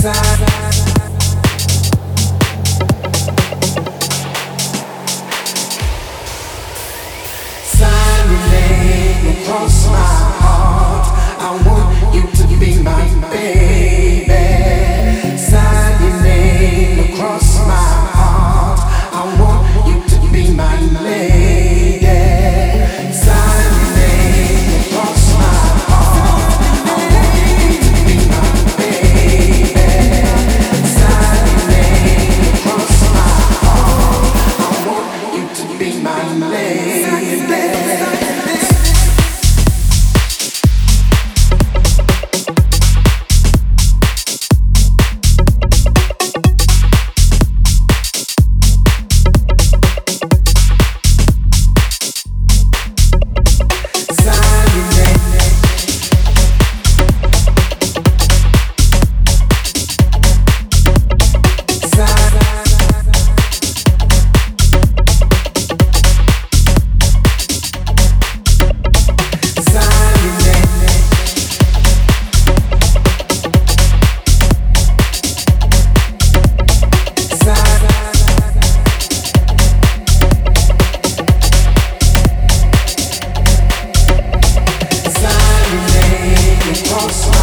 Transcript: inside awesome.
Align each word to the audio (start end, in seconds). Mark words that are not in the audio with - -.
inside 0.00 0.47
awesome. 87.00 87.37